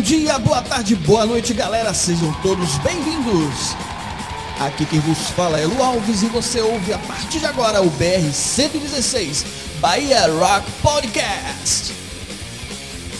Bom 0.00 0.04
dia, 0.04 0.38
boa 0.38 0.62
tarde, 0.62 0.96
boa 0.96 1.26
noite, 1.26 1.52
galera. 1.52 1.92
Sejam 1.92 2.32
todos 2.40 2.78
bem-vindos. 2.78 3.76
Aqui 4.58 4.86
quem 4.86 4.98
vos 4.98 5.28
fala 5.28 5.60
é 5.60 5.66
Lu 5.66 5.82
Alves 5.82 6.22
e 6.22 6.26
você 6.28 6.58
ouve 6.58 6.94
a 6.94 6.98
partir 7.00 7.38
de 7.38 7.44
agora 7.44 7.82
o 7.82 7.90
BR 7.90 8.32
116 8.32 9.44
Bahia 9.78 10.26
Rock 10.26 10.72
Podcast. 10.80 11.92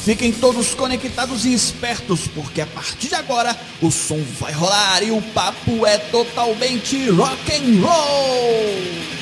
Fiquem 0.07 0.33
todos 0.33 0.73
conectados 0.73 1.45
e 1.45 1.53
espertos, 1.53 2.27
porque 2.29 2.63
a 2.63 2.67
partir 2.67 3.09
de 3.09 3.15
agora 3.15 3.55
o 3.83 3.91
som 3.91 4.19
vai 4.41 4.53
rolar 4.53 5.03
e 5.03 5.11
o 5.11 5.21
papo 5.21 5.85
é 5.85 5.99
totalmente 5.99 7.11
rock 7.11 7.57
and 7.57 7.87
roll. 7.87 9.20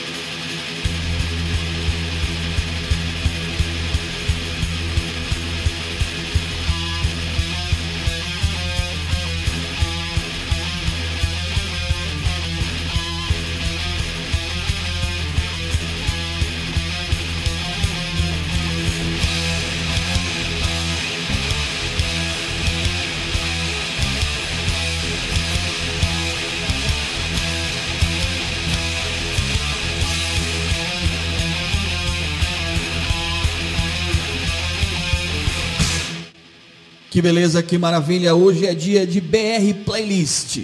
Que 37.19 37.23
beleza, 37.23 37.61
que 37.65 37.77
maravilha! 37.77 38.33
Hoje 38.33 38.65
é 38.65 38.73
dia 38.73 39.05
de 39.05 39.21
BR 39.21 39.74
Playlist. 39.85 40.61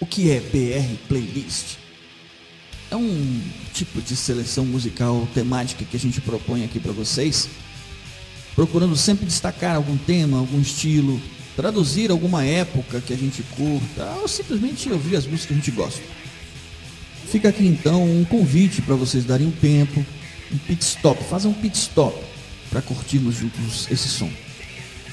O 0.00 0.06
que 0.06 0.30
é 0.30 0.40
BR 0.40 0.96
Playlist? 1.06 1.76
É 2.90 2.96
um 2.96 3.42
tipo 3.74 4.00
de 4.00 4.16
seleção 4.16 4.64
musical 4.64 5.28
temática 5.34 5.84
que 5.84 5.94
a 5.94 6.00
gente 6.00 6.22
propõe 6.22 6.64
aqui 6.64 6.80
para 6.80 6.92
vocês, 6.92 7.50
procurando 8.56 8.96
sempre 8.96 9.26
destacar 9.26 9.76
algum 9.76 9.98
tema, 9.98 10.38
algum 10.38 10.58
estilo, 10.58 11.20
traduzir 11.54 12.10
alguma 12.10 12.42
época 12.46 13.02
que 13.02 13.12
a 13.12 13.16
gente 13.18 13.42
curta, 13.54 14.06
ou 14.22 14.28
simplesmente 14.28 14.90
ouvir 14.90 15.16
as 15.16 15.26
músicas 15.26 15.48
que 15.48 15.52
a 15.52 15.56
gente 15.56 15.70
gosta. 15.72 16.02
Fica 17.26 17.50
aqui 17.50 17.66
então 17.66 18.02
um 18.02 18.24
convite 18.24 18.80
para 18.80 18.94
vocês 18.94 19.26
darem 19.26 19.48
um 19.48 19.52
tempo, 19.52 20.02
um 20.50 20.56
pit 20.56 20.82
stop, 20.82 21.22
façam 21.24 21.50
um 21.50 21.54
pit 21.54 21.76
stop 21.76 22.18
para 22.70 22.80
curtirmos 22.80 23.34
juntos 23.34 23.86
esse 23.90 24.08
som. 24.08 24.30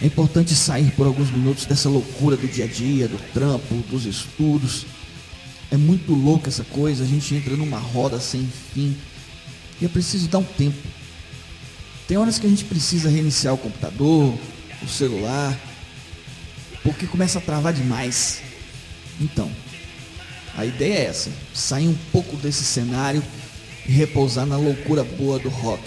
É 0.01 0.05
importante 0.05 0.55
sair 0.55 0.91
por 0.91 1.05
alguns 1.05 1.29
minutos 1.29 1.65
dessa 1.65 1.89
loucura 1.89 2.37
do 2.37 2.47
dia 2.47 2.65
a 2.65 2.67
dia, 2.67 3.07
do 3.07 3.17
trampo, 3.33 3.75
dos 3.89 4.05
estudos. 4.05 4.85
É 5.69 5.77
muito 5.77 6.13
louca 6.13 6.49
essa 6.49 6.63
coisa, 6.63 7.03
a 7.03 7.07
gente 7.07 7.35
entra 7.35 7.55
numa 7.55 7.77
roda 7.77 8.19
sem 8.19 8.47
fim 8.73 8.95
e 9.81 9.85
é 9.85 9.89
preciso 9.89 10.27
dar 10.27 10.39
um 10.39 10.43
tempo. 10.43 10.77
Tem 12.07 12.17
horas 12.17 12.39
que 12.39 12.47
a 12.47 12.49
gente 12.49 12.63
precisa 12.63 13.09
reiniciar 13.09 13.53
o 13.53 13.57
computador, 13.57 14.33
o 14.81 14.87
celular, 14.87 15.59
porque 16.81 17.05
começa 17.05 17.39
a 17.39 17.41
travar 17.41 17.73
demais. 17.73 18.41
Então, 19.19 19.51
a 20.57 20.65
ideia 20.65 20.93
é 20.93 21.05
essa: 21.05 21.29
sair 21.53 21.87
um 21.87 21.97
pouco 22.11 22.35
desse 22.37 22.63
cenário 22.63 23.21
e 23.85 23.91
repousar 23.91 24.45
na 24.45 24.57
loucura 24.57 25.03
boa 25.03 25.37
do 25.39 25.49
rock. 25.49 25.83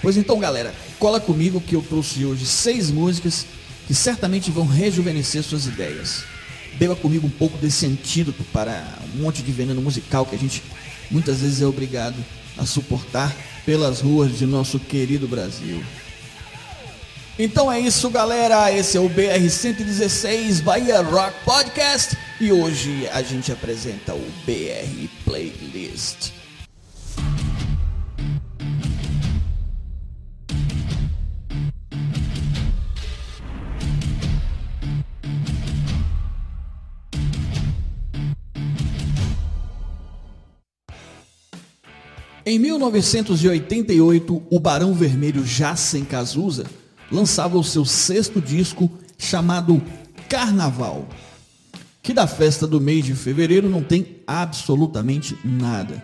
Pois 0.00 0.16
então, 0.16 0.38
galera, 0.38 0.74
cola 0.98 1.20
comigo 1.20 1.60
que 1.60 1.76
eu 1.76 1.82
trouxe 1.82 2.24
hoje 2.24 2.44
seis 2.44 2.90
músicas 2.90 3.46
que 3.86 3.94
certamente 3.94 4.50
vão 4.50 4.66
rejuvenescer 4.66 5.42
suas 5.42 5.66
ideias. 5.66 6.24
Beba 6.74 6.94
comigo 6.94 7.26
um 7.26 7.30
pouco 7.30 7.56
desse 7.58 7.86
antídoto 7.86 8.44
para 8.52 8.98
um 9.14 9.22
monte 9.22 9.42
de 9.42 9.50
veneno 9.50 9.80
musical 9.80 10.26
que 10.26 10.34
a 10.34 10.38
gente 10.38 10.62
muitas 11.10 11.40
vezes 11.40 11.62
é 11.62 11.66
obrigado 11.66 12.16
a 12.56 12.66
suportar 12.66 13.34
pelas 13.64 14.00
ruas 14.00 14.36
de 14.36 14.44
nosso 14.44 14.78
querido 14.78 15.26
Brasil. 15.26 15.82
Então 17.38 17.70
é 17.70 17.78
isso, 17.78 18.10
galera. 18.10 18.72
Esse 18.72 18.96
é 18.96 19.00
o 19.00 19.08
BR 19.08 19.48
116 19.48 20.60
Bahia 20.60 21.00
Rock 21.00 21.44
Podcast 21.44 22.16
e 22.40 22.50
hoje 22.50 23.08
a 23.12 23.22
gente 23.22 23.52
apresenta 23.52 24.12
o 24.12 24.32
BR 24.44 25.08
Playlist. 25.24 26.37
Em 42.46 42.58
1988, 42.58 44.42
o 44.50 44.60
Barão 44.60 44.94
Vermelho 44.94 45.44
Jacen 45.44 46.04
Cazuza 46.04 46.64
lançava 47.10 47.58
o 47.58 47.64
seu 47.64 47.84
sexto 47.84 48.40
disco 48.40 48.90
chamado 49.18 49.82
Carnaval, 50.28 51.08
que 52.02 52.14
da 52.14 52.26
festa 52.26 52.66
do 52.66 52.80
mês 52.80 53.04
de 53.04 53.14
fevereiro 53.14 53.68
não 53.68 53.82
tem 53.82 54.22
absolutamente 54.26 55.36
nada. 55.44 56.02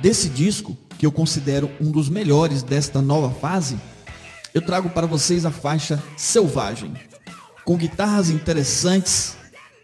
Desse 0.00 0.28
disco, 0.28 0.76
que 0.98 1.04
eu 1.04 1.12
considero 1.12 1.70
um 1.80 1.90
dos 1.90 2.08
melhores 2.08 2.62
desta 2.62 3.02
nova 3.02 3.30
fase, 3.34 3.76
eu 4.54 4.62
trago 4.62 4.90
para 4.90 5.06
vocês 5.06 5.44
a 5.44 5.50
faixa 5.50 6.02
Selvagem. 6.16 6.94
Com 7.64 7.76
guitarras 7.76 8.30
interessantes, 8.30 9.36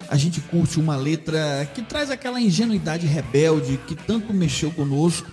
a 0.09 0.17
gente 0.17 0.41
curte 0.41 0.79
uma 0.79 0.97
letra 0.97 1.69
que 1.75 1.83
traz 1.83 2.11
aquela 2.11 2.41
ingenuidade 2.41 3.07
rebelde 3.07 3.79
que 3.87 3.95
tanto 3.95 4.33
mexeu 4.33 4.71
conosco 4.71 5.31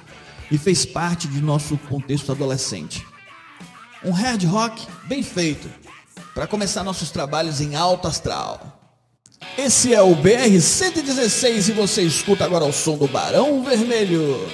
e 0.51 0.57
fez 0.57 0.85
parte 0.85 1.28
de 1.28 1.41
nosso 1.41 1.78
contexto 1.89 2.31
adolescente. 2.31 3.06
Um 4.03 4.12
hard 4.12 4.44
rock 4.45 4.85
bem 5.06 5.23
feito 5.23 5.69
para 6.33 6.47
começar 6.47 6.83
nossos 6.83 7.12
trabalhos 7.12 7.62
em 7.62 7.75
alto 7.75 8.07
astral. 8.07 8.79
Esse 9.57 9.94
é 9.94 10.01
o 10.01 10.16
BR 10.16 10.59
116 10.59 11.69
e 11.69 11.72
você 11.73 12.01
escuta 12.01 12.44
agora 12.44 12.66
o 12.66 12.73
som 12.73 12.97
do 12.97 13.07
Barão 13.07 13.63
Vermelho. 13.63 14.50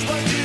дружба 0.00 0.20
не 0.20 0.39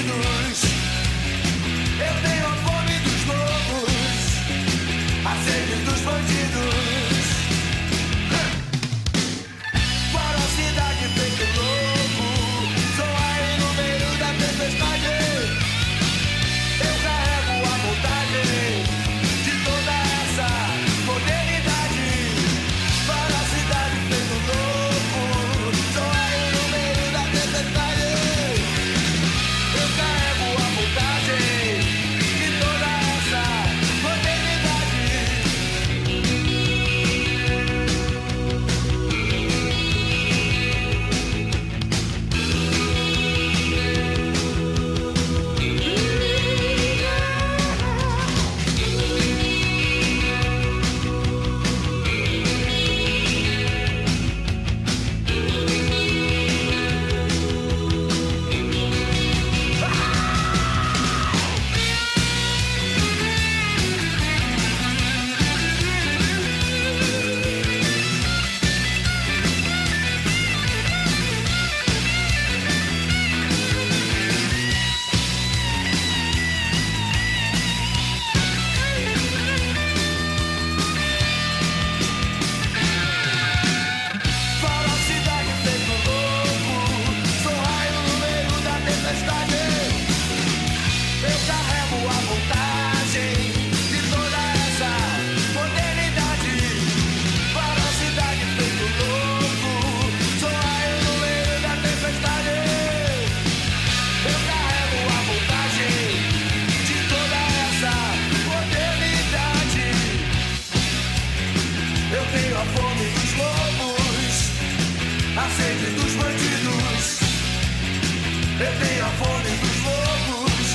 Eu 118.57 118.71
a 119.01 119.09
fome 119.17 119.51
dos 119.57 119.83
lobos, 119.83 120.69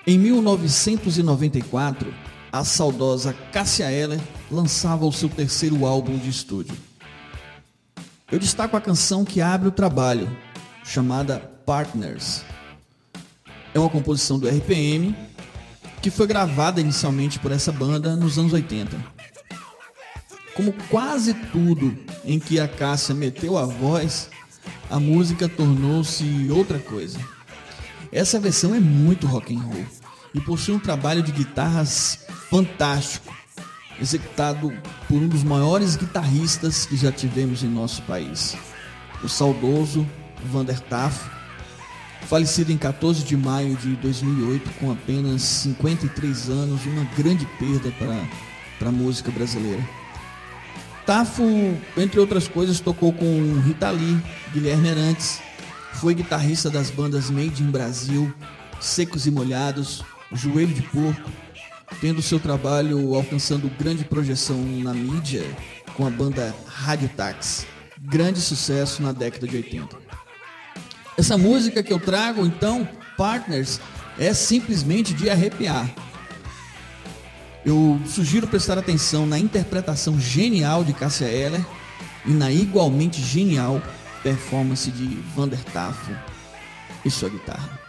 Em 0.07 0.19
1994, 0.19 2.13
a 2.53 2.65
saudosa 2.65 3.33
Cássia 3.53 3.91
Eller 3.91 4.21
lançava 4.51 5.07
o 5.07 5.13
seu 5.13 5.29
terceiro 5.29 5.87
álbum 5.87 6.19
de 6.19 6.29
estúdio. 6.29 6.77
Eu 8.31 8.39
destaco 8.39 8.77
a 8.77 8.81
canção 8.81 9.25
que 9.25 9.41
abre 9.41 9.69
o 9.69 9.73
trabalho, 9.73 10.37
chamada 10.85 11.39
Partners. 11.65 12.43
É 13.75 13.79
uma 13.79 13.89
composição 13.89 14.39
do 14.39 14.49
RPM 14.49 15.15
que 16.03 16.11
foi 16.11 16.27
gravada 16.27 16.81
inicialmente 16.81 17.39
por 17.39 17.53
essa 17.53 17.71
banda 17.71 18.17
nos 18.17 18.39
anos 18.39 18.53
80. 18.53 18.97
Como 20.55 20.73
quase 20.89 21.35
tudo 21.35 21.97
em 22.25 22.39
que 22.39 22.59
a 22.59 22.67
Cássia 22.67 23.15
meteu 23.15 23.57
a 23.57 23.65
voz, 23.65 24.29
a 24.91 24.99
música 24.99 25.49
tornou-se 25.49 26.49
outra 26.51 26.79
coisa. 26.79 27.19
Essa 28.11 28.41
versão 28.41 28.75
é 28.75 28.81
muito 28.81 29.27
rock 29.27 29.55
and 29.55 29.61
roll 29.61 29.87
e 30.35 30.41
possui 30.41 30.75
um 30.75 30.81
trabalho 30.81 31.23
de 31.23 31.33
guitarras 31.33 32.27
fantástico, 32.51 33.33
executado 34.01 34.73
por 35.07 35.17
um 35.17 35.29
dos 35.29 35.45
maiores 35.45 35.95
guitarristas 35.95 36.85
que 36.85 36.97
já 36.97 37.13
tivemos 37.13 37.63
em 37.63 37.69
nosso 37.69 38.03
país, 38.03 38.57
o 39.23 39.29
saudoso 39.29 40.05
Vander 40.47 40.81
Taff, 40.81 41.31
falecido 42.27 42.73
em 42.73 42.77
14 42.77 43.23
de 43.23 43.37
maio 43.37 43.77
de 43.77 43.95
2008 43.97 44.71
com 44.81 44.91
apenas 44.91 45.43
53 45.43 46.49
anos, 46.51 46.85
uma 46.87 47.05
grande 47.17 47.47
perda 47.59 47.93
para, 47.93 48.29
para 48.79 48.89
a 48.89 48.93
música 48.93 49.31
brasileira. 49.31 49.83
Tafo, 51.07 51.45
entre 51.97 52.19
outras 52.21 52.49
coisas, 52.49 52.81
tocou 52.81 53.13
com 53.13 53.61
Rita 53.65 53.91
Lee, 53.91 54.21
Guilherme 54.53 54.91
Arantes, 54.91 55.41
foi 55.95 56.15
guitarrista 56.15 56.69
das 56.69 56.91
bandas 56.91 57.31
Made 57.31 57.63
in 57.63 57.71
Brasil, 57.71 58.33
Secos 58.81 59.27
e 59.27 59.31
Molhados, 59.31 60.03
Joelho 60.33 60.75
de 60.75 60.83
Porco, 60.83 61.31
tendo 62.01 62.23
seu 62.23 62.39
trabalho 62.39 63.15
alcançando 63.15 63.71
grande 63.79 64.05
projeção 64.05 64.57
na 64.57 64.93
mídia 64.93 65.45
com 65.97 66.07
a 66.07 66.11
banda 66.11 66.55
Rádio 66.67 67.09
Taxi, 67.11 67.67
grande 68.01 68.41
sucesso 68.41 69.03
na 69.03 69.13
década 69.13 69.47
de 69.47 69.57
80. 69.57 69.97
Essa 71.17 71.37
música 71.37 71.83
que 71.83 71.93
eu 71.93 72.01
trago, 72.01 72.47
então, 72.47 72.89
Partners, 73.17 73.81
é 74.19 74.33
simplesmente 74.33 75.13
de 75.13 75.29
arrepiar. 75.29 75.91
Eu 77.65 78.01
sugiro 78.07 78.47
prestar 78.47 78.79
atenção 78.79 79.27
na 79.27 79.39
interpretação 79.39 80.19
genial 80.19 80.83
de 80.83 80.95
Cássia 80.95 81.27
Eller 81.27 81.65
e 82.25 82.31
na 82.31 82.51
igualmente 82.51 83.21
genial 83.21 83.83
performance 84.23 84.91
de 84.91 85.07
Vander 85.35 85.63
Tafo 85.65 86.13
e 87.05 87.11
sua 87.11 87.29
guitarra. 87.29 87.80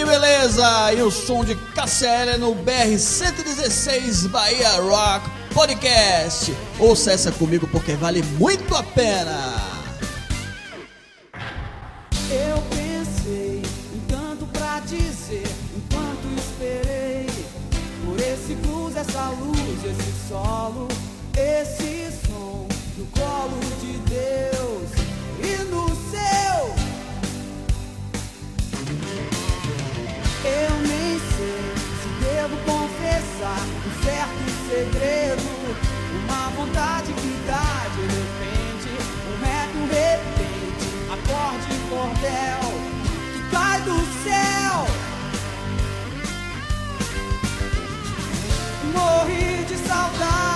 Que 0.00 0.06
beleza! 0.06 0.94
E 0.94 1.02
o 1.02 1.10
som 1.10 1.44
de 1.44 1.54
Cássia 1.74 2.38
no 2.38 2.54
BR 2.54 2.98
116 2.98 4.28
Bahia 4.28 4.80
Rock 4.80 5.28
Podcast. 5.52 6.56
Ouça 6.78 7.12
essa 7.12 7.30
comigo 7.30 7.66
porque 7.66 7.92
vale 7.96 8.22
muito 8.38 8.74
a 8.74 8.82
pena. 8.82 9.56
Eu 12.30 12.62
pensei 12.70 13.60
em 13.94 14.00
tanto 14.08 14.46
pra 14.46 14.80
dizer 14.86 15.46
enquanto 15.76 16.26
esperei 16.38 17.26
por 18.02 18.18
esse 18.18 18.54
blues, 18.54 18.96
essa 18.96 19.28
luz, 19.28 19.84
esse 19.84 20.28
solo, 20.30 20.88
esse 21.36 22.10
som 22.26 22.66
no 22.96 23.04
colo 23.08 23.60
segredo, 34.70 35.42
uma 36.22 36.48
vontade 36.50 37.12
que 37.12 37.42
dá 37.44 37.88
de 37.96 38.02
repente, 38.02 38.88
um 39.26 39.40
um 39.40 39.86
repente, 39.88 40.86
acorde 41.10 41.74
cordel 41.88 42.62
que 43.32 43.50
cai 43.50 43.80
do 43.80 43.98
céu. 44.22 44.86
Morri 48.94 49.64
de 49.64 49.76
saudades 49.88 50.49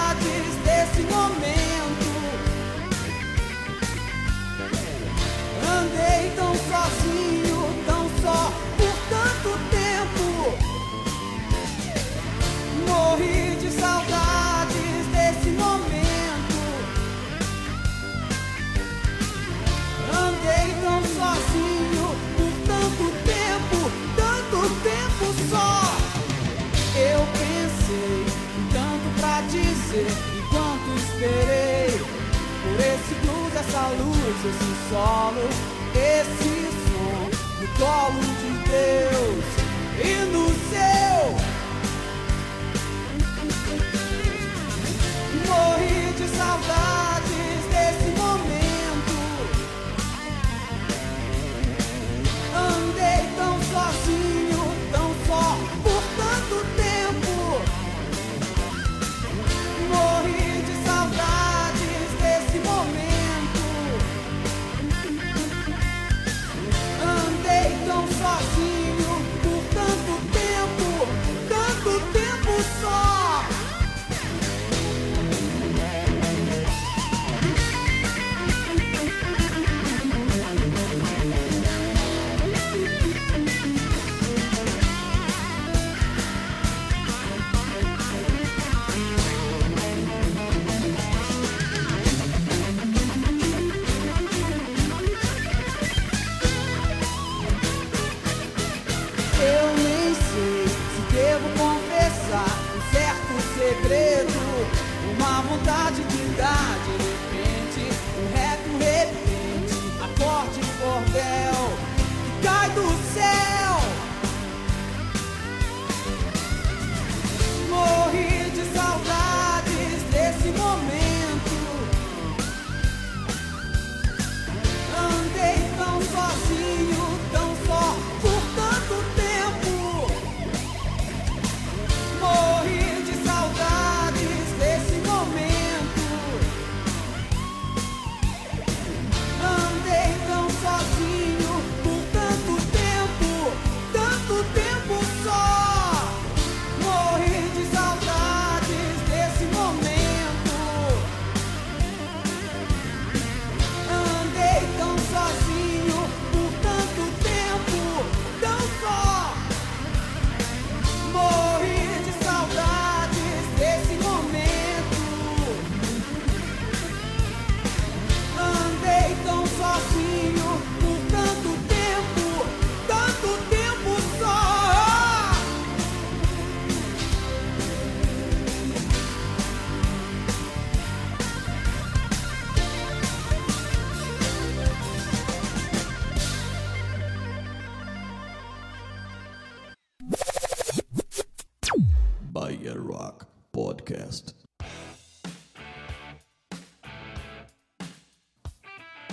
Rock 192.87 193.25
Podcast. 193.50 194.35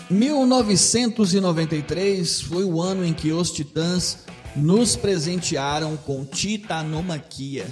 1993 0.10 2.42
foi 2.42 2.66
o 2.66 2.82
ano 2.82 3.06
em 3.06 3.14
que 3.14 3.32
os 3.32 3.52
Titãs 3.52 4.26
nos 4.56 4.96
presentearam 4.98 5.96
com 5.96 6.26
Titanomaquia, 6.26 7.66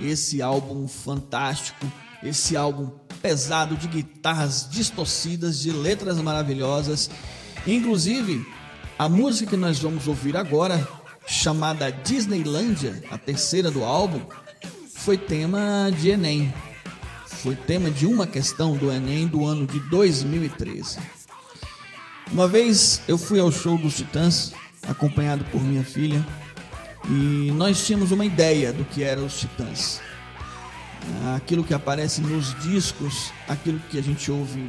esse 0.00 0.40
álbum 0.40 0.86
fantástico, 0.86 1.90
esse 2.22 2.56
álbum 2.56 2.90
pesado 3.20 3.76
de 3.76 3.88
guitarras 3.88 4.68
distorcidas, 4.70 5.58
de 5.58 5.72
letras 5.72 6.18
maravilhosas. 6.18 7.10
Inclusive, 7.66 8.46
a 8.96 9.08
música 9.08 9.50
que 9.50 9.56
nós 9.56 9.80
vamos 9.80 10.06
ouvir 10.06 10.36
agora, 10.36 10.86
chamada 11.26 11.90
Disneylândia, 11.90 13.02
a 13.10 13.18
terceira 13.18 13.68
do 13.70 13.82
álbum, 13.82 14.20
foi 15.04 15.18
tema 15.18 15.92
de 16.00 16.08
Enem. 16.08 16.52
Foi 17.26 17.54
tema 17.54 17.90
de 17.90 18.06
uma 18.06 18.26
questão 18.26 18.74
do 18.74 18.90
Enem 18.90 19.26
do 19.26 19.44
ano 19.44 19.66
de 19.66 19.78
2013. 19.78 20.98
Uma 22.32 22.48
vez 22.48 23.02
eu 23.06 23.18
fui 23.18 23.38
ao 23.38 23.52
show 23.52 23.76
dos 23.76 23.96
Titãs, 23.96 24.54
acompanhado 24.88 25.44
por 25.52 25.62
minha 25.62 25.84
filha, 25.84 26.26
e 27.06 27.52
nós 27.52 27.86
tínhamos 27.86 28.12
uma 28.12 28.24
ideia 28.24 28.72
do 28.72 28.82
que 28.82 29.02
eram 29.02 29.26
os 29.26 29.38
Titãs. 29.38 30.00
Aquilo 31.36 31.62
que 31.62 31.74
aparece 31.74 32.22
nos 32.22 32.58
discos, 32.62 33.30
aquilo 33.46 33.78
que 33.90 33.98
a 33.98 34.02
gente 34.02 34.30
ouve 34.30 34.66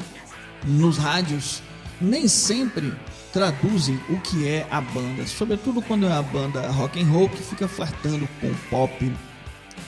nos 0.65 0.97
rádios, 0.97 1.63
nem 2.01 2.27
sempre 2.27 2.93
traduzem 3.31 3.97
o 4.09 4.19
que 4.19 4.45
é 4.49 4.67
a 4.69 4.81
banda, 4.81 5.25
sobretudo 5.27 5.81
quando 5.81 6.05
é 6.07 6.11
a 6.11 6.21
banda 6.21 6.69
rock 6.71 7.01
and 7.01 7.07
roll 7.07 7.29
que 7.29 7.41
fica 7.41 7.69
flertando 7.69 8.27
com 8.41 8.53
pop, 8.69 9.13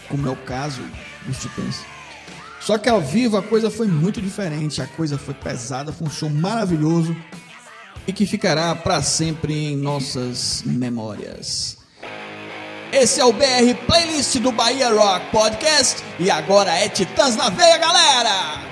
como 0.09 0.27
é 0.27 0.31
o 0.31 0.35
caso 0.35 0.81
dos 1.25 1.39
Titãs. 1.39 1.85
Só 2.59 2.77
que 2.77 2.89
ao 2.89 2.99
vivo 2.99 3.37
a 3.37 3.43
coisa 3.43 3.69
foi 3.69 3.87
muito 3.87 4.21
diferente, 4.21 4.81
a 4.81 4.87
coisa 4.87 5.17
foi 5.17 5.33
pesada, 5.33 5.93
foi 5.93 6.07
um 6.07 6.11
show 6.11 6.29
maravilhoso 6.29 7.15
e 8.05 8.13
que 8.13 8.25
ficará 8.25 8.75
para 8.75 9.01
sempre 9.01 9.53
em 9.53 9.77
nossas 9.77 10.63
memórias. 10.65 11.77
Esse 12.91 13.19
é 13.19 13.25
o 13.25 13.33
BR 13.33 13.75
Playlist 13.85 14.37
do 14.37 14.51
Bahia 14.51 14.89
Rock 14.89 15.29
Podcast 15.31 16.03
e 16.19 16.31
agora 16.31 16.73
é 16.73 16.87
Titãs 16.87 17.35
na 17.35 17.49
Veia, 17.49 17.77
galera! 17.77 18.66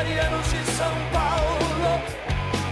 Coreanos 0.00 0.46
de 0.50 0.64
São 0.72 0.94
Paulo 1.12 2.00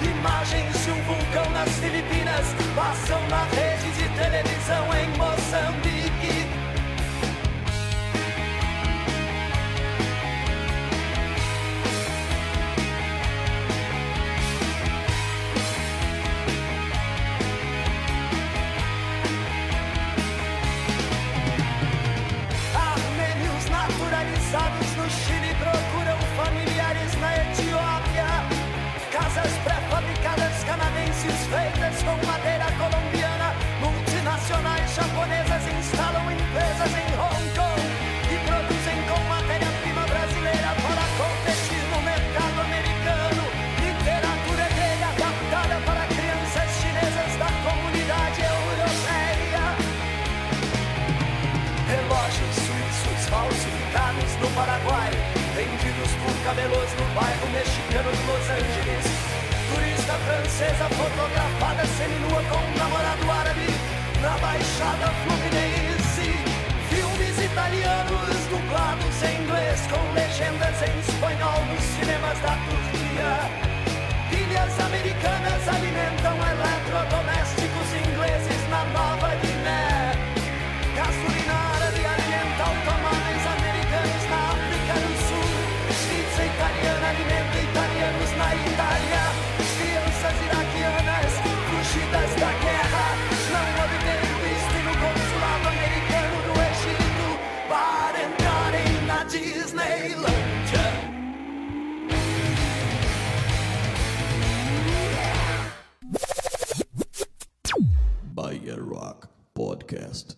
Imagens 0.00 0.84
de 0.84 0.90
um 0.90 1.02
vulcão 1.02 1.50
nas 1.52 1.68
Filipinas 1.74 2.46
Passam 2.74 3.20
na 3.28 3.44
rede 3.44 3.90
de 3.92 4.08
televisão 4.16 4.86
em 4.94 5.08
Moçambique 5.18 5.97
canadenses 31.18 31.46
feitas 31.46 32.02
com 32.02 32.26
madeira 32.26 32.66
colombiana. 32.72 33.54
Multinacionais 33.80 34.94
japonesas 34.94 35.57
Podcast. 109.88 110.36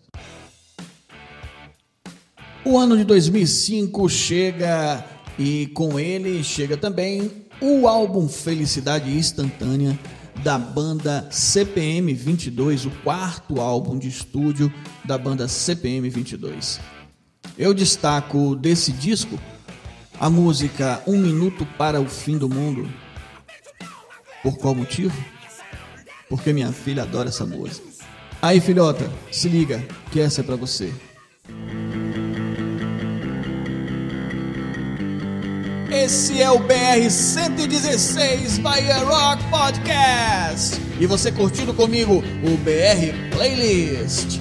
O 2.64 2.78
ano 2.78 2.96
de 2.96 3.04
2005 3.04 4.08
chega 4.08 5.04
e 5.36 5.66
com 5.68 5.98
ele 5.98 6.44
chega 6.44 6.76
também 6.76 7.46
o 7.60 7.88
álbum 7.88 8.28
Felicidade 8.28 9.10
Instantânea 9.10 9.98
da 10.44 10.56
banda 10.56 11.26
CPM 11.30 12.14
22, 12.14 12.86
o 12.86 12.90
quarto 13.02 13.60
álbum 13.60 13.98
de 13.98 14.08
estúdio 14.08 14.72
da 15.04 15.18
banda 15.18 15.48
CPM 15.48 16.08
22. 16.08 16.80
Eu 17.58 17.74
destaco 17.74 18.54
desse 18.54 18.92
disco 18.92 19.38
a 20.18 20.30
música 20.30 21.02
Um 21.06 21.18
Minuto 21.18 21.66
para 21.76 22.00
o 22.00 22.06
Fim 22.06 22.38
do 22.38 22.48
Mundo. 22.48 22.88
Por 24.42 24.56
qual 24.58 24.74
motivo? 24.74 25.16
Porque 26.28 26.52
minha 26.52 26.72
filha 26.72 27.02
adora 27.02 27.30
essa 27.30 27.44
música. 27.44 27.89
Aí, 28.42 28.58
filhota, 28.58 29.10
se 29.30 29.48
liga, 29.48 29.84
que 30.10 30.18
essa 30.18 30.40
é 30.40 30.44
pra 30.44 30.56
você. 30.56 30.92
Esse 35.90 36.40
é 36.40 36.50
o 36.50 36.58
BR 36.58 37.10
116 37.10 38.58
Bahia 38.58 38.98
Rock 38.98 39.44
Podcast. 39.50 40.80
E 40.98 41.04
você 41.04 41.30
curtindo 41.30 41.74
comigo 41.74 42.24
o 42.42 42.56
BR 42.56 43.30
Playlist. 43.30 44.40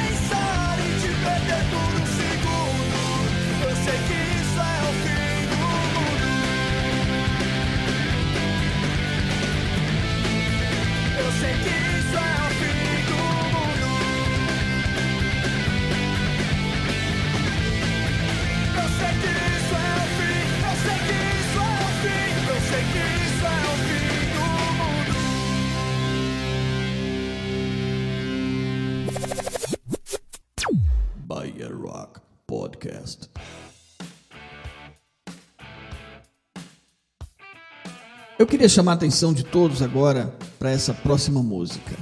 queria 38.51 38.67
chamar 38.67 38.91
a 38.91 38.95
atenção 38.95 39.33
de 39.33 39.45
todos 39.45 39.81
agora 39.81 40.35
para 40.59 40.69
essa 40.69 40.93
próxima 40.93 41.41
música. 41.41 41.95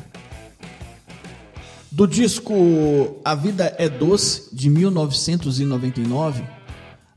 Do 1.91 2.07
disco 2.07 3.21
A 3.23 3.35
Vida 3.35 3.75
é 3.77 3.88
Doce, 3.88 4.49
de 4.51 4.67
1999, 4.67 6.43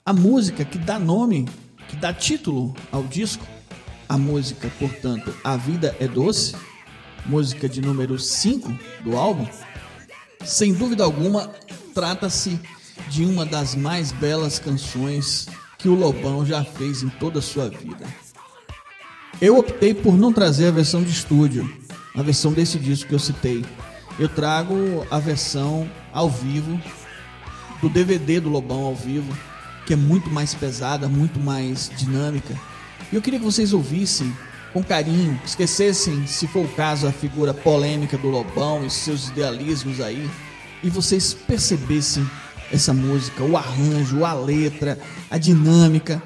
a 0.05 0.13
música 0.13 0.67
que 0.67 0.77
dá 0.77 0.99
nome, 0.99 1.49
que 1.89 1.97
dá 1.97 2.13
título 2.13 2.75
ao 2.93 3.05
disco, 3.05 3.47
a 4.07 4.19
música, 4.19 4.71
portanto, 4.79 5.35
A 5.43 5.57
Vida 5.57 5.97
é 5.99 6.07
Doce, 6.07 6.55
música 7.25 7.67
de 7.67 7.81
número 7.81 8.19
5 8.19 8.71
do 9.03 9.17
álbum, 9.17 9.49
sem 10.45 10.75
dúvida 10.75 11.05
alguma, 11.05 11.51
trata-se 11.95 12.61
de 13.09 13.25
uma 13.25 13.47
das 13.47 13.75
mais 13.75 14.13
belas 14.13 14.59
canções 14.59 15.49
que 15.79 15.89
o 15.89 15.95
Lobão 15.95 16.45
já 16.45 16.63
fez 16.63 17.03
em 17.03 17.09
toda 17.09 17.39
a 17.39 17.43
sua 17.43 17.71
vida. 17.71 18.07
Eu 19.43 19.59
optei 19.59 19.93
por 19.93 20.17
não 20.17 20.33
trazer 20.33 20.69
a 20.69 20.71
versão 20.71 21.03
de 21.03 21.11
estúdio, 21.11 21.69
a 22.15 22.23
versão 22.23 22.53
desse 22.53 22.79
disco 22.79 23.09
que 23.09 23.15
eu 23.17 23.19
citei. 23.19 23.65
Eu 24.17 24.29
trago 24.29 25.05
a 25.11 25.19
versão 25.19 25.91
ao 26.13 26.31
vivo, 26.31 26.81
do 27.81 27.89
DVD 27.89 28.39
do 28.39 28.49
Lobão 28.49 28.85
ao 28.85 28.95
vivo, 28.95 29.37
que 29.85 29.95
é 29.95 29.97
muito 29.97 30.31
mais 30.31 30.55
pesada, 30.55 31.09
muito 31.09 31.41
mais 31.41 31.91
dinâmica. 31.99 32.55
E 33.11 33.17
eu 33.17 33.21
queria 33.21 33.41
que 33.41 33.45
vocês 33.45 33.73
ouvissem 33.73 34.33
com 34.73 34.81
carinho, 34.81 35.37
esquecessem, 35.45 36.25
se 36.25 36.47
for 36.47 36.65
o 36.65 36.75
caso, 36.77 37.09
a 37.09 37.13
figura 37.13 37.53
polêmica 37.53 38.17
do 38.17 38.29
Lobão 38.29 38.87
e 38.87 38.91
seus 38.91 39.31
idealismos 39.31 40.01
aí, 40.01 40.31
e 40.85 40.89
vocês 40.89 41.35
percebessem 41.35 42.25
essa 42.71 42.95
música, 42.95 43.43
o 43.43 43.57
arranjo, 43.57 44.25
a 44.25 44.35
letra, 44.35 45.01
a 45.29 45.37
dinâmica. 45.37 46.23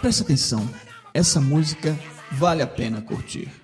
Presta 0.00 0.22
atenção, 0.22 0.70
essa 1.12 1.40
música 1.40 1.98
vale 2.38 2.62
a 2.62 2.66
pena 2.66 3.02
curtir. 3.02 3.59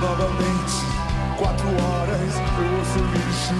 Novamente 0.00 0.84
quatro 1.36 1.68
horas. 1.68 2.32
Eu 2.58 2.78
ouço 2.78 2.98
lixo 3.12 3.54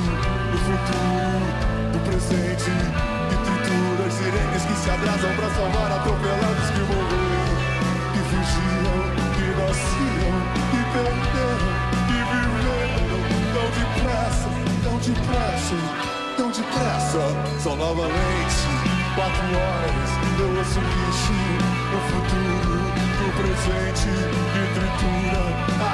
do 0.51 0.59
futuro, 0.59 1.46
do 1.92 1.98
presente. 2.05 2.70
E 2.70 3.37
trituras, 3.44 4.12
sirenes 4.14 4.64
que 4.64 4.74
se 4.74 4.90
abrasam 4.90 5.35
pra 5.37 5.48
salvar 5.51 5.92
atropelados 5.92 6.70
que 6.70 6.81
morreram. 6.81 7.55
Que 8.12 8.20
fugiam, 8.31 8.98
que 9.35 9.46
nasciam, 9.59 10.35
que 10.70 10.81
perderam, 10.92 11.72
que 12.09 12.18
viveram. 12.31 13.20
Tão 13.55 13.68
depressa, 13.79 14.48
tão 14.83 14.96
depressa, 14.98 15.77
tão 16.37 16.48
depressa. 16.51 17.22
São 17.62 17.77
novamente 17.77 18.88
Quatro 19.18 19.46
horas, 19.46 20.11
eu 20.38 20.59
ouço 20.59 20.79
lixo 20.79 21.33
no 21.90 21.98
futuro, 22.07 22.78
presente 23.38 24.11
e 24.11 24.62
tritura. 24.74 25.42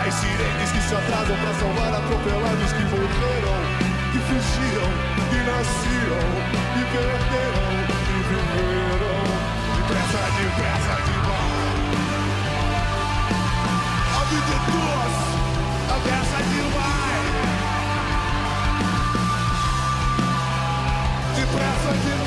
As 0.07 0.15
sirenes 0.15 0.73
que 0.73 0.81
se 0.81 0.95
atrasam 0.95 1.37
pra 1.37 1.53
salvar 1.61 1.93
atropelados 1.95 2.73
que 2.73 2.85
morreram, 2.89 3.61
que 4.13 4.19
fugiram, 4.29 4.91
que 5.29 5.39
nasciam, 5.45 6.25
e 6.75 6.83
perderam, 6.93 7.71
e 8.09 8.19
viveram. 8.29 9.21
Depressa, 9.77 10.23
depressa, 10.41 10.95
demais. 11.05 11.85
A 14.15 14.21
vida 14.31 14.55
é 14.55 14.61
tua, 14.71 15.05
depressa 15.95 16.39
demais. 16.49 17.25
Depressa 21.37 21.93
demais. 21.93 22.24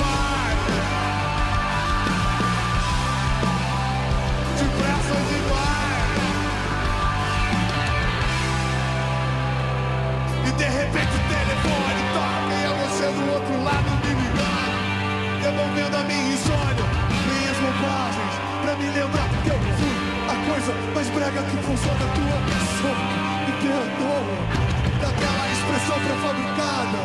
Repente 10.88 11.12
o 11.12 11.23
telefone 11.28 12.02
toca 12.15 12.54
e 12.56 12.63
é 12.63 12.71
você 12.80 13.08
do 13.12 13.23
outro 13.34 13.56
lado 13.63 13.89
me 14.08 14.13
ligando, 14.15 14.80
devolvendo 15.43 15.95
a 15.97 16.04
minha 16.08 16.34
insônia, 16.34 16.88
minhas 17.28 17.58
bobagens, 17.60 18.34
pra 18.63 18.71
me 18.76 18.88
lembrar 18.95 19.28
que 19.43 19.50
eu 19.52 19.60
fui 19.60 19.95
a 20.32 20.36
coisa 20.47 20.71
mais 20.95 21.10
brega 21.10 21.43
que 21.43 21.58
funciona 21.67 22.00
a 22.00 22.12
tua 22.15 22.38
pessoa. 22.47 22.95
Me 23.43 23.52
perdoa 23.60 24.32
daquela 25.04 25.43
expressão 25.52 25.97
pré-fabricada 26.00 27.04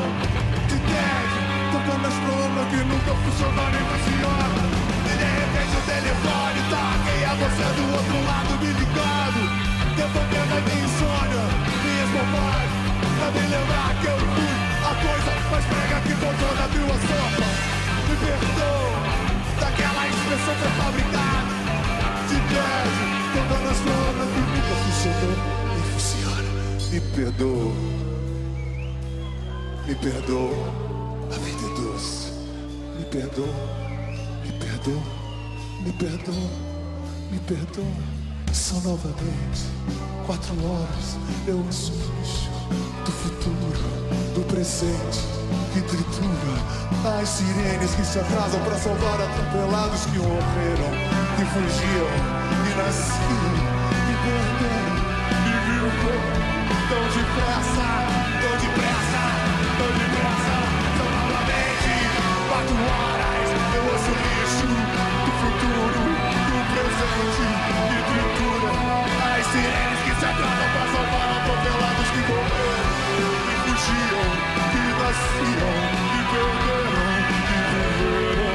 de 0.70 0.78
tag, 0.78 1.30
tocando 1.74 2.06
as 2.06 2.16
bromas 2.22 2.66
que 2.70 2.78
nunca 2.86 3.12
funcionou 3.18 3.66
nem 3.66 3.82
funciona. 3.82 4.62
E 5.10 5.14
de 5.18 5.26
repente 5.26 5.74
o 5.74 5.82
telefone 5.90 6.60
toca 6.70 7.10
e 7.18 7.22
é 7.26 7.34
você 7.34 7.66
do 7.66 7.84
outro 7.98 8.18
lado 8.30 8.52
me 8.62 8.70
ligando, 8.78 9.42
devolvendo 9.96 10.52
a 10.54 10.60
minha 10.70 10.84
insônia, 10.86 11.42
minhas 11.82 12.10
bobagens, 12.14 12.81
pra 13.22 13.30
me 13.30 13.46
lembrar 13.46 13.94
que 14.00 14.06
eu 14.06 14.18
fui 14.18 14.52
a 14.82 14.92
coisa 14.98 15.32
mais 15.50 15.64
brega 15.66 16.00
que 16.00 16.14
funciona 16.14 16.64
a 16.64 16.68
tua 16.74 16.96
sopa. 17.06 17.46
Me 18.08 18.14
perdoa 18.16 18.98
daquela 19.60 20.08
expressão 20.08 20.54
pré-fabricada 20.60 21.54
de 22.28 22.36
beijo, 22.50 23.04
tocando 23.32 23.68
as 23.70 23.80
bromas 23.86 24.28
que 24.32 24.40
nunca 24.50 24.74
funcionou 24.82 25.36
nem 25.72 25.84
funciona. 25.92 26.50
Me 26.90 27.00
perdoa, 27.00 27.72
me 29.86 29.94
perdoa. 29.94 30.92
A 31.30 31.38
vida 31.38 31.64
é 31.64 31.80
doce. 31.80 32.32
Me 32.98 33.04
perdoa, 33.04 33.54
me 34.44 34.52
perdoa, 34.52 35.02
me 35.84 35.92
perdoa, 35.92 36.50
me 37.30 37.38
perdoa. 37.38 38.22
São 38.52 38.80
novamente 38.82 39.62
quatro 40.26 40.54
horas. 40.64 41.16
Eu 41.46 41.56
o 41.56 41.62
lixo 41.62 41.92
do 43.04 43.10
futuro, 43.10 43.82
do 44.34 44.40
presente 44.46 45.20
que 45.72 45.80
tritura. 45.82 46.54
As 47.20 47.28
sirenes 47.28 47.94
que 47.94 48.04
se 48.04 48.18
atrasam 48.20 48.60
para 48.60 48.78
salvar 48.78 49.20
atropelados 49.20 50.04
que 50.06 50.18
morreram, 50.18 50.90
que 51.36 51.44
fugiam, 51.46 52.06
e 52.62 52.70
nasciam, 52.76 53.54
e 53.90 54.14
perderam, 54.22 54.96
e 55.32 55.52
viveram. 55.66 56.42
Tão 56.88 57.02
depressa, 57.08 57.88
tão 58.40 58.54
depressa, 58.62 59.22
tão 59.78 59.90
depressa. 59.98 60.54
São 60.96 61.08
novamente 61.10 61.94
quatro 62.48 62.78
horas. 62.86 63.48
Eu 63.74 63.82
ouço 63.90 64.12
lixo 64.22 64.66
do 65.24 65.32
futuro, 65.42 66.02
do 66.48 66.58
presente 66.70 67.46
que 67.88 68.00
tritura. 68.12 68.61
Sirenes 69.52 70.00
que 70.04 70.14
se 70.18 70.24
atrasam 70.24 70.68
para 70.72 70.86
salvar 70.92 71.28
atropelados 71.36 72.08
que 72.08 72.20
morreram, 72.32 72.92
que 73.44 73.54
fugiam, 73.62 74.28
que 74.72 74.82
nasciam, 74.96 75.74
que 76.08 76.20
perderam, 76.32 77.20
que 77.28 77.36
viveram. 77.52 78.48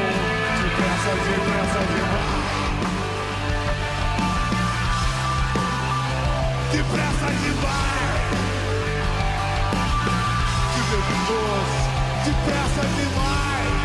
Depressa, 0.58 1.12
depressa, 1.28 1.82
demais. 1.94 2.48
Depressa 6.72 7.30
demais. 7.44 8.18
Que 10.74 10.82
Deus, 10.90 11.70
depressa 12.26 12.84
demais. 12.98 13.78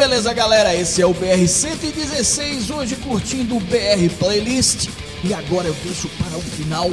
beleza, 0.08 0.32
galera! 0.32 0.74
Esse 0.74 1.02
é 1.02 1.06
o 1.06 1.13
BR 1.13 1.46
116, 1.46 2.70
hoje 2.70 2.96
curtindo 2.96 3.58
o 3.58 3.60
BR 3.60 4.10
Playlist. 4.17 4.88
E 5.22 5.34
agora 5.34 5.67
eu 5.67 5.76
deixo 5.84 6.08
para 6.08 6.38
o 6.38 6.41
final 6.41 6.89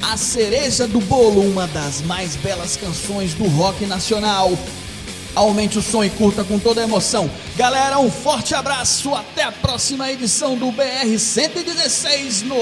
a 0.00 0.16
cereja 0.16 0.86
do 0.86 0.98
bolo, 1.00 1.42
uma 1.42 1.66
das 1.66 2.00
mais 2.00 2.34
belas 2.36 2.74
canções 2.74 3.34
do 3.34 3.44
rock 3.44 3.84
nacional. 3.84 4.50
Aumente 5.34 5.76
o 5.78 5.82
som 5.82 6.02
e 6.02 6.08
curta 6.08 6.44
com 6.44 6.58
toda 6.58 6.80
a 6.80 6.84
emoção. 6.84 7.30
Galera, 7.56 7.98
um 7.98 8.10
forte 8.10 8.54
abraço. 8.54 9.14
Até 9.14 9.42
a 9.42 9.52
próxima 9.52 10.10
edição 10.10 10.56
do 10.56 10.72
BR 10.72 11.18
116 11.18 12.40
no 12.40 12.56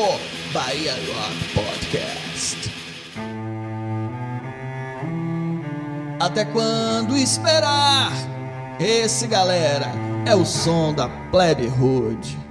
Bahia 0.52 0.92
Rock 0.92 1.54
Podcast. 1.54 2.68
Até 6.18 6.44
quando 6.46 7.16
esperar? 7.16 8.33
Esse, 8.80 9.28
galera, 9.28 9.86
é 10.26 10.34
o 10.34 10.44
som 10.44 10.92
da 10.92 11.08
Plebe 11.30 11.68
Hood. 11.68 12.43